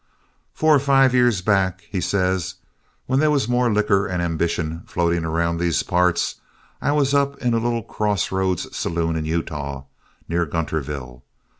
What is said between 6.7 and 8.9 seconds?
I was up in a little cross roads